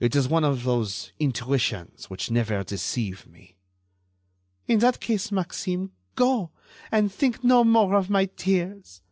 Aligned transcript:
It 0.00 0.16
is 0.16 0.30
one 0.30 0.44
of 0.44 0.64
those 0.64 1.12
intuitions 1.20 2.08
which 2.08 2.30
never 2.30 2.64
deceive 2.64 3.26
me." 3.26 3.58
"In 4.66 4.78
that 4.78 4.98
case, 4.98 5.30
Maxime, 5.30 5.92
go, 6.14 6.52
and 6.90 7.12
think 7.12 7.44
no 7.44 7.62
more 7.62 7.94
of 7.96 8.08
my 8.08 8.24
tears. 8.24 9.02